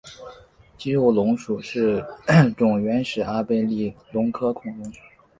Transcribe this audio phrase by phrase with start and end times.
[0.79, 2.03] 肌肉龙属是
[2.57, 4.91] 种原始阿贝力龙科恐龙。